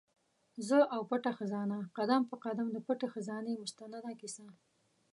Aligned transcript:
زه 0.67 0.77
او 0.95 1.01
پټه 1.09 1.31
خزانه؛ 1.37 1.79
قدم 1.97 2.21
په 2.29 2.35
قدم 2.45 2.67
د 2.71 2.77
پټي 2.87 3.07
خزانې 3.13 3.53
مستنده 3.61 4.11
کیسه 4.21 4.45